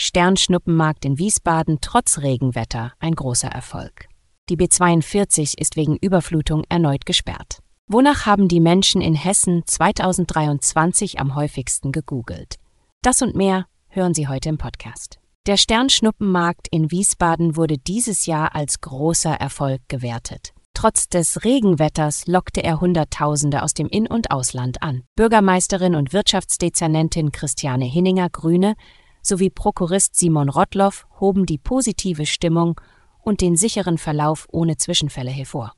Sternschnuppenmarkt 0.00 1.04
in 1.04 1.18
Wiesbaden 1.18 1.78
trotz 1.80 2.18
Regenwetter 2.18 2.92
ein 3.00 3.16
großer 3.16 3.48
Erfolg. 3.48 4.06
Die 4.48 4.56
B42 4.56 5.58
ist 5.58 5.74
wegen 5.74 5.96
Überflutung 5.96 6.62
erneut 6.68 7.04
gesperrt. 7.04 7.58
Wonach 7.88 8.24
haben 8.24 8.46
die 8.46 8.60
Menschen 8.60 9.00
in 9.00 9.16
Hessen 9.16 9.64
2023 9.66 11.18
am 11.18 11.34
häufigsten 11.34 11.90
gegoogelt? 11.90 12.60
Das 13.02 13.22
und 13.22 13.34
mehr 13.34 13.66
hören 13.88 14.14
Sie 14.14 14.28
heute 14.28 14.48
im 14.50 14.56
Podcast. 14.58 15.18
Der 15.48 15.56
Sternschnuppenmarkt 15.56 16.68
in 16.70 16.92
Wiesbaden 16.92 17.56
wurde 17.56 17.76
dieses 17.76 18.26
Jahr 18.26 18.54
als 18.54 18.80
großer 18.80 19.34
Erfolg 19.34 19.80
gewertet. 19.88 20.52
Trotz 20.74 21.08
des 21.08 21.42
Regenwetters 21.42 22.28
lockte 22.28 22.62
er 22.62 22.80
Hunderttausende 22.80 23.64
aus 23.64 23.74
dem 23.74 23.88
In- 23.88 24.06
und 24.06 24.30
Ausland 24.30 24.80
an. 24.80 25.02
Bürgermeisterin 25.16 25.96
und 25.96 26.12
Wirtschaftsdezernentin 26.12 27.32
Christiane 27.32 27.86
Hinninger 27.86 28.30
Grüne 28.30 28.76
sowie 29.22 29.50
Prokurist 29.50 30.14
Simon 30.16 30.48
Rottloff 30.48 31.06
hoben 31.20 31.46
die 31.46 31.58
positive 31.58 32.26
Stimmung 32.26 32.80
und 33.22 33.40
den 33.40 33.56
sicheren 33.56 33.98
Verlauf 33.98 34.46
ohne 34.50 34.76
Zwischenfälle 34.76 35.30
hervor. 35.30 35.72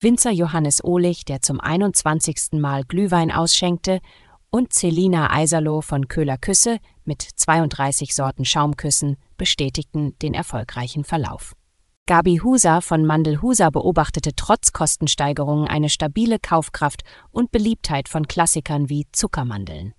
Winzer 0.00 0.30
Johannes 0.30 0.82
Ohlich, 0.82 1.24
der 1.24 1.42
zum 1.42 1.60
21. 1.60 2.52
Mal 2.60 2.84
Glühwein 2.84 3.30
ausschenkte, 3.30 4.00
und 4.50 4.72
Celina 4.72 5.32
Eiserloh 5.32 5.80
von 5.80 6.08
Köhler 6.08 6.36
Küsse 6.36 6.78
mit 7.04 7.22
32 7.22 8.14
Sorten 8.14 8.44
Schaumküssen 8.44 9.16
bestätigten 9.36 10.18
den 10.18 10.34
erfolgreichen 10.34 11.04
Verlauf. 11.04 11.54
Gabi 12.06 12.40
Huser 12.42 12.82
von 12.82 13.06
Mandel 13.06 13.40
Huser 13.40 13.70
beobachtete 13.70 14.34
trotz 14.34 14.72
Kostensteigerungen 14.72 15.68
eine 15.68 15.88
stabile 15.88 16.40
Kaufkraft 16.40 17.02
und 17.30 17.52
Beliebtheit 17.52 18.08
von 18.08 18.26
Klassikern 18.26 18.88
wie 18.88 19.06
Zuckermandeln. 19.12 19.94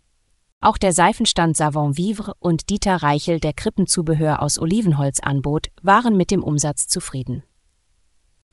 Auch 0.63 0.77
der 0.77 0.93
Seifenstand 0.93 1.57
Savon 1.57 1.97
Vivre 1.97 2.35
und 2.37 2.69
Dieter 2.69 2.97
Reichel, 2.97 3.39
der 3.39 3.53
Krippenzubehör 3.53 4.43
aus 4.43 4.59
Olivenholz 4.59 5.19
anbot, 5.19 5.69
waren 5.81 6.15
mit 6.15 6.29
dem 6.29 6.43
Umsatz 6.43 6.87
zufrieden. 6.87 7.41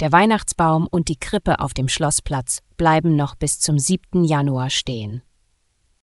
Der 0.01 0.11
Weihnachtsbaum 0.11 0.89
und 0.91 1.09
die 1.09 1.19
Krippe 1.19 1.61
auf 1.61 1.75
dem 1.75 1.87
Schlossplatz 1.87 2.61
bleiben 2.79 3.15
noch 3.15 3.35
bis 3.35 3.61
zum 3.61 3.79
7. 3.79 4.25
Januar 4.25 4.71
stehen. 4.71 5.21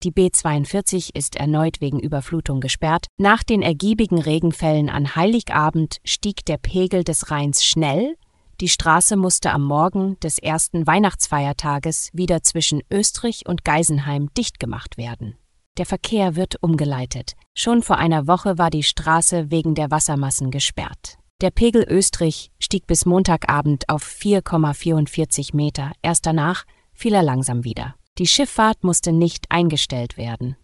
Die 0.04 0.14
B42 0.14 1.10
ist 1.14 1.36
erneut 1.36 1.82
wegen 1.82 2.00
Überflutung 2.00 2.62
gesperrt. 2.62 3.08
Nach 3.18 3.44
den 3.44 3.62
ergiebigen 3.62 4.22
Regenfällen 4.22 4.90
an 4.90 5.18
Heiligabend 5.18 5.98
stieg 6.06 6.46
der 6.46 6.58
Pegel 6.58 7.04
des 7.04 7.30
Rheins 7.30 7.66
schnell. 7.66 8.16
Die 8.62 8.70
Straße 8.70 9.18
musste 9.18 9.52
am 9.52 9.64
Morgen 9.64 10.18
des 10.22 10.38
ersten 10.38 10.88
Weihnachtsfeiertages 10.88 12.10
wieder 12.14 12.42
zwischen 12.42 12.84
Österreich 12.90 13.44
und 13.48 13.66
Geisenheim 13.66 14.34
dicht 14.34 14.62
gemacht 14.62 14.98
werden. 14.98 15.36
Der 15.78 15.86
Verkehr 15.86 16.36
wird 16.36 16.62
umgeleitet. 16.62 17.34
Schon 17.54 17.84
vor 17.84 17.98
einer 17.98 18.28
Woche 18.28 18.58
war 18.58 18.70
die 18.70 18.84
Straße 18.84 19.52
wegen 19.52 19.76
der 19.76 19.92
Wassermassen 19.92 20.52
gesperrt. 20.52 21.18
Der 21.42 21.52
Pegel 21.52 21.86
Österreich 21.88 22.52
stieg 22.60 22.86
bis 22.86 23.06
Montagabend 23.06 23.88
auf 23.88 24.04
4,44 24.04 25.56
Meter. 25.56 25.94
Erst 26.02 26.26
danach 26.26 26.66
fiel 26.92 27.14
er 27.14 27.24
langsam 27.24 27.64
wieder. 27.64 27.96
Die 28.18 28.28
Schifffahrt 28.28 28.84
musste 28.84 29.14
nicht 29.14 29.46
eingestellt 29.50 30.18
werden. 30.18 30.58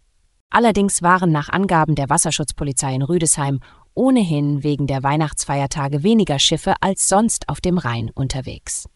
Allerdings 0.49 1.01
waren 1.01 1.31
nach 1.31 1.47
Angaben 1.47 1.95
der 1.95 2.09
Wasserschutzpolizei 2.09 2.93
in 2.93 3.01
Rüdesheim 3.01 3.61
ohnehin 3.93 4.63
wegen 4.63 4.87
der 4.87 5.03
Weihnachtsfeiertage 5.03 6.03
weniger 6.03 6.37
Schiffe 6.37 6.75
als 6.81 7.07
sonst 7.07 7.47
auf 7.47 7.61
dem 7.61 7.77
Rhein 7.77 8.11
unterwegs. 8.13 8.89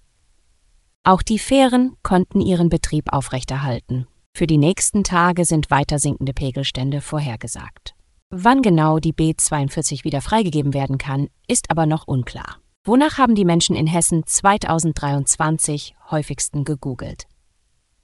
Auch 1.03 1.21
die 1.21 1.39
Fähren 1.39 1.95
konnten 2.03 2.41
ihren 2.41 2.67
Betrieb 2.67 3.13
aufrechterhalten. 3.13 4.05
Für 4.33 4.47
die 4.47 4.57
nächsten 4.57 5.03
Tage 5.03 5.45
sind 5.45 5.69
weiter 5.69 5.99
sinkende 5.99 6.33
Pegelstände 6.33 7.01
vorhergesagt. 7.01 7.95
Wann 8.29 8.61
genau 8.61 8.99
die 8.99 9.13
B42 9.13 10.03
wieder 10.03 10.21
freigegeben 10.21 10.73
werden 10.73 10.97
kann, 10.97 11.29
ist 11.47 11.71
aber 11.71 11.85
noch 11.85 12.07
unklar. 12.07 12.59
Wonach 12.85 13.17
haben 13.17 13.35
die 13.35 13.45
Menschen 13.45 13.75
in 13.75 13.87
Hessen 13.87 14.25
2023 14.25 15.95
häufigsten 16.11 16.63
gegoogelt? 16.63 17.27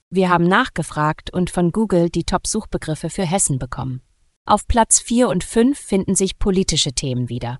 Wir 0.09 0.29
haben 0.29 0.47
nachgefragt 0.47 1.31
und 1.31 1.49
von 1.49 1.71
Google 1.71 2.09
die 2.09 2.23
Top-Suchbegriffe 2.23 3.09
für 3.09 3.25
Hessen 3.25 3.59
bekommen. 3.59 4.01
Auf 4.45 4.67
Platz 4.67 4.99
4 4.99 5.29
und 5.29 5.43
5 5.43 5.77
finden 5.77 6.15
sich 6.15 6.37
politische 6.37 6.93
Themen 6.93 7.29
wieder. 7.29 7.59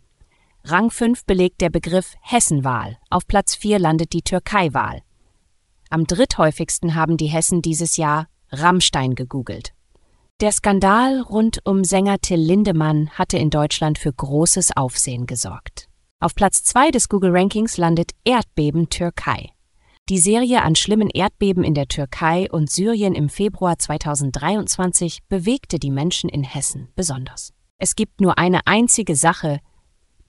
Rang 0.63 0.89
5 0.89 1.25
belegt 1.25 1.61
der 1.61 1.69
Begriff 1.69 2.15
Hessenwahl, 2.21 2.97
auf 3.09 3.27
Platz 3.27 3.55
4 3.55 3.79
landet 3.79 4.13
die 4.13 4.21
Türkei-Wahl. 4.21 5.01
Am 5.89 6.05
dritthäufigsten 6.05 6.95
haben 6.95 7.17
die 7.17 7.27
Hessen 7.27 7.61
dieses 7.61 7.97
Jahr 7.97 8.27
Rammstein 8.59 9.15
gegoogelt. 9.15 9.73
Der 10.41 10.51
Skandal 10.51 11.21
rund 11.21 11.59
um 11.63 11.83
Sänger 11.83 12.19
Till 12.19 12.39
Lindemann 12.39 13.09
hatte 13.11 13.37
in 13.37 13.49
Deutschland 13.49 13.97
für 13.97 14.11
großes 14.11 14.75
Aufsehen 14.75 15.27
gesorgt. 15.27 15.87
Auf 16.19 16.35
Platz 16.35 16.63
2 16.63 16.91
des 16.91 17.07
Google 17.07 17.31
Rankings 17.31 17.77
landet 17.77 18.11
Erdbeben 18.25 18.89
Türkei. 18.89 19.51
Die 20.09 20.19
Serie 20.19 20.61
an 20.61 20.75
schlimmen 20.75 21.09
Erdbeben 21.09 21.63
in 21.63 21.73
der 21.73 21.87
Türkei 21.87 22.47
und 22.51 22.69
Syrien 22.69 23.15
im 23.15 23.27
Februar 23.29 23.79
2023 23.79 25.23
bewegte 25.29 25.79
die 25.79 25.89
Menschen 25.89 26.29
in 26.29 26.43
Hessen 26.43 26.89
besonders. 26.95 27.53
Es 27.77 27.95
gibt 27.95 28.21
nur 28.21 28.37
eine 28.37 28.67
einzige 28.67 29.15
Sache, 29.15 29.59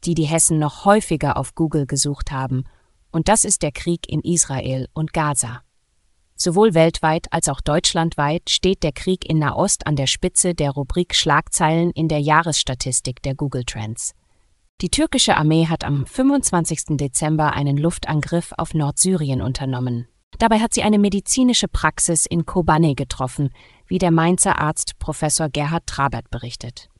die 0.04 0.14
die 0.14 0.24
Hessen 0.24 0.58
noch 0.58 0.84
häufiger 0.84 1.36
auf 1.36 1.54
Google 1.54 1.86
gesucht 1.86 2.30
haben, 2.30 2.64
und 3.10 3.28
das 3.28 3.44
ist 3.44 3.62
der 3.62 3.72
Krieg 3.72 4.08
in 4.08 4.20
Israel 4.20 4.88
und 4.92 5.12
Gaza. 5.12 5.62
Sowohl 6.36 6.74
weltweit 6.74 7.32
als 7.32 7.48
auch 7.48 7.62
deutschlandweit 7.62 8.50
steht 8.50 8.82
der 8.82 8.92
Krieg 8.92 9.28
in 9.28 9.38
Nahost 9.38 9.86
an 9.86 9.96
der 9.96 10.06
Spitze 10.06 10.54
der 10.54 10.70
Rubrik 10.70 11.14
Schlagzeilen 11.14 11.90
in 11.92 12.08
der 12.08 12.20
Jahresstatistik 12.20 13.22
der 13.22 13.34
Google 13.34 13.64
Trends. 13.64 14.14
Die 14.82 14.90
türkische 14.90 15.38
Armee 15.38 15.66
hat 15.66 15.84
am 15.84 16.04
25. 16.04 16.98
Dezember 16.98 17.54
einen 17.54 17.78
Luftangriff 17.78 18.52
auf 18.58 18.74
Nordsyrien 18.74 19.40
unternommen. 19.40 20.06
Dabei 20.38 20.60
hat 20.60 20.74
sie 20.74 20.82
eine 20.82 20.98
medizinische 20.98 21.68
Praxis 21.68 22.26
in 22.26 22.44
Kobane 22.44 22.94
getroffen, 22.94 23.48
wie 23.86 23.96
der 23.96 24.10
Mainzer 24.10 24.58
Arzt 24.58 24.98
Professor 24.98 25.48
Gerhard 25.48 25.86
Trabert 25.86 26.30
berichtet. 26.30 26.90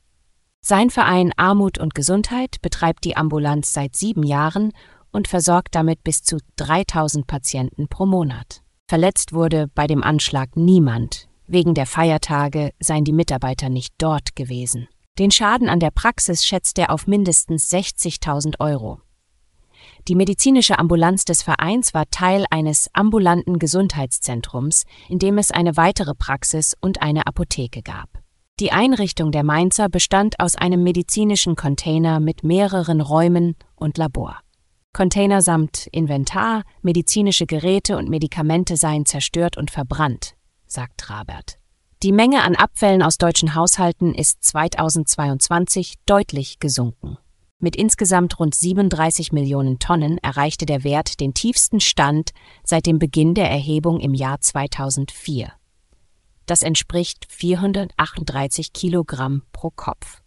Sein 0.61 0.89
Verein 0.89 1.31
Armut 1.37 1.77
und 1.77 1.93
Gesundheit 1.93 2.55
betreibt 2.63 3.03
die 3.03 3.15
Ambulanz 3.15 3.73
seit 3.73 3.95
sieben 3.95 4.23
Jahren 4.23 4.71
und 5.11 5.27
versorgt 5.27 5.75
damit 5.75 6.03
bis 6.03 6.23
zu 6.23 6.39
3000 6.55 7.27
Patienten 7.27 7.87
pro 7.87 8.07
Monat. 8.07 8.63
Verletzt 8.89 9.33
wurde 9.33 9.67
bei 9.75 9.85
dem 9.85 10.01
Anschlag 10.01 10.55
niemand. 10.55 11.27
Wegen 11.45 11.73
der 11.73 11.85
Feiertage 11.85 12.71
seien 12.79 13.03
die 13.03 13.11
Mitarbeiter 13.11 13.67
nicht 13.67 13.93
dort 13.97 14.35
gewesen. 14.37 14.87
Den 15.19 15.29
Schaden 15.29 15.67
an 15.67 15.81
der 15.81 15.91
Praxis 15.91 16.45
schätzt 16.45 16.79
er 16.79 16.91
auf 16.91 17.05
mindestens 17.05 17.69
60.000 17.69 18.61
Euro. 18.61 19.01
Die 20.07 20.15
medizinische 20.15 20.79
Ambulanz 20.79 21.25
des 21.25 21.43
Vereins 21.43 21.93
war 21.93 22.05
Teil 22.11 22.45
eines 22.49 22.89
ambulanten 22.93 23.59
Gesundheitszentrums, 23.59 24.85
in 25.09 25.19
dem 25.19 25.37
es 25.37 25.51
eine 25.51 25.75
weitere 25.75 26.15
Praxis 26.15 26.73
und 26.79 27.01
eine 27.01 27.27
Apotheke 27.27 27.81
gab. 27.81 28.07
Die 28.61 28.71
Einrichtung 28.71 29.33
der 29.33 29.43
Mainzer 29.43 29.89
bestand 29.89 30.39
aus 30.39 30.55
einem 30.55 30.81
medizinischen 30.81 31.57
Container 31.57 32.21
mit 32.21 32.43
mehreren 32.43 33.01
Räumen 33.01 33.57
und 33.75 33.97
Labor. 33.97 34.39
Container 34.93 35.41
samt 35.41 35.87
Inventar, 35.91 36.63
medizinische 36.81 37.45
Geräte 37.45 37.97
und 37.97 38.09
Medikamente 38.09 38.77
seien 38.77 39.05
zerstört 39.05 39.55
und 39.57 39.69
verbrannt, 39.69 40.35
sagt 40.65 40.99
Trabert. 40.99 41.59
Die 42.03 42.11
Menge 42.11 42.43
an 42.43 42.55
Abfällen 42.55 43.01
aus 43.01 43.17
deutschen 43.17 43.55
Haushalten 43.55 44.13
ist 44.13 44.43
2022 44.43 45.95
deutlich 46.05 46.59
gesunken. 46.59 47.17
Mit 47.59 47.75
insgesamt 47.75 48.39
rund 48.39 48.53
37 48.53 49.31
Millionen 49.31 49.79
Tonnen 49.79 50.19
erreichte 50.19 50.67
der 50.67 50.83
Wert 50.83 51.19
den 51.19 51.33
tiefsten 51.33 51.79
Stand 51.79 52.31
seit 52.63 52.85
dem 52.85 52.99
Beginn 52.99 53.33
der 53.33 53.49
Erhebung 53.49 53.99
im 53.99 54.13
Jahr 54.13 54.39
2004. 54.41 55.51
Das 56.45 56.61
entspricht 56.61 57.25
438 57.29 58.73
Kilogramm 58.73 59.41
pro 59.51 59.71
Kopf. 59.71 60.21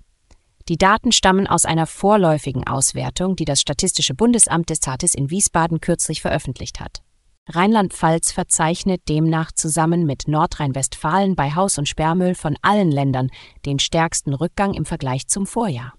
Die 0.70 0.78
Daten 0.78 1.10
stammen 1.10 1.48
aus 1.48 1.64
einer 1.64 1.88
vorläufigen 1.88 2.64
Auswertung, 2.64 3.34
die 3.34 3.44
das 3.44 3.60
Statistische 3.60 4.14
Bundesamt 4.14 4.70
des 4.70 4.78
Tatis 4.78 5.16
in 5.16 5.28
Wiesbaden 5.28 5.80
kürzlich 5.80 6.20
veröffentlicht 6.22 6.78
hat. 6.78 7.02
Rheinland-Pfalz 7.48 8.30
verzeichnet 8.30 9.08
demnach 9.08 9.50
zusammen 9.50 10.06
mit 10.06 10.28
Nordrhein-Westfalen 10.28 11.34
bei 11.34 11.56
Haus- 11.56 11.76
und 11.78 11.88
Sperrmüll 11.88 12.36
von 12.36 12.56
allen 12.62 12.92
Ländern 12.92 13.30
den 13.66 13.80
stärksten 13.80 14.32
Rückgang 14.32 14.72
im 14.74 14.84
Vergleich 14.84 15.26
zum 15.26 15.44
Vorjahr. 15.44 15.94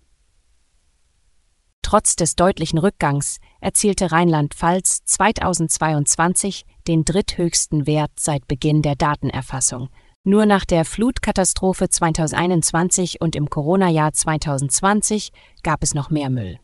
Trotz 1.82 2.16
des 2.16 2.38
deutlichen 2.38 2.80
Rückgangs 2.80 3.40
erzielte 3.60 4.14
Rheinland-Pfalz 4.14 5.04
2022 5.04 6.64
den 6.88 7.04
dritthöchsten 7.04 7.88
Wert 7.88 8.12
seit 8.18 8.48
Beginn 8.48 8.82
der 8.82 8.96
Datenerfassung. 8.96 9.90
Nur 10.24 10.46
nach 10.46 10.66
der 10.66 10.86
Flutkatastrophe 10.86 11.90
2021 11.90 13.22
und 13.22 13.36
im 13.36 13.50
Corona-Jahr 13.50 14.14
2020 14.14 15.32
gab 15.64 15.82
es 15.82 15.96
noch 15.96 16.12
mehr 16.12 16.30
Müll. 16.30 16.60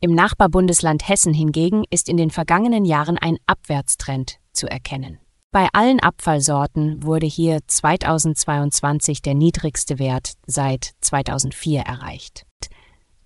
Im 0.00 0.14
Nachbarbundesland 0.14 1.08
Hessen 1.08 1.32
hingegen 1.32 1.84
ist 1.88 2.10
in 2.10 2.18
den 2.18 2.30
vergangenen 2.30 2.84
Jahren 2.84 3.16
ein 3.16 3.38
Abwärtstrend 3.46 4.36
zu 4.52 4.66
erkennen. 4.66 5.18
Bei 5.52 5.68
allen 5.72 6.00
Abfallsorten 6.00 7.02
wurde 7.02 7.26
hier 7.26 7.60
2022 7.66 9.22
der 9.22 9.34
niedrigste 9.34 9.98
Wert 9.98 10.34
seit 10.46 10.92
2004 11.00 11.80
erreicht. 11.80 12.44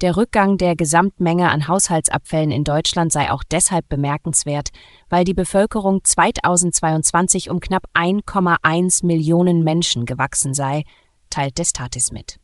Der 0.03 0.17
Rückgang 0.17 0.59
der 0.59 0.75
Gesamtmenge 0.75 1.49
an 1.49 1.69
Haushaltsabfällen 1.69 2.51
in 2.51 2.65
Deutschland 2.65 3.13
sei 3.13 3.31
auch 3.31 3.45
deshalb 3.49 3.89
bemerkenswert, 3.89 4.71
weil 5.09 5.25
die 5.25 5.33
Bevölkerung 5.33 6.03
2022 6.03 7.51
um 7.51 7.61
knapp 7.61 7.85
1,1 7.95 9.07
Millionen 9.07 9.63
Menschen 9.63 10.05
gewachsen 10.05 10.55
sei, 10.55 10.83
teilt 11.31 11.59
Destatis 11.59 12.11
mit. 12.11 12.41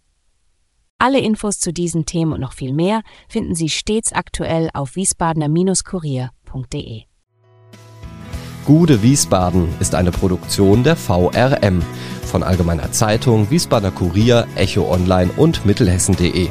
Alle 0.99 1.19
Infos 1.19 1.59
zu 1.59 1.73
diesen 1.73 2.07
Themen 2.07 2.33
und 2.33 2.41
noch 2.41 2.53
viel 2.53 2.73
mehr 2.73 3.03
finden 3.29 3.57
Sie 3.57 3.71
stets 3.71 4.13
aktuell 4.13 4.71
auf 4.73 4.95
wiesbadener-kurier.de. 4.95 7.03
Gude 8.67 9.03
Wiesbaden 9.03 9.69
ist 9.81 9.97
eine 9.97 10.13
Produktion 10.13 10.85
der 10.85 10.95
VRM 10.95 11.83
von 12.23 12.45
Allgemeiner 12.45 12.93
Zeitung, 12.93 13.51
Wiesbadener 13.51 13.91
Kurier, 13.91 14.47
Echo 14.55 14.89
Online 14.93 15.33
und 15.37 15.67
Mittelhessen.de. 15.67 16.51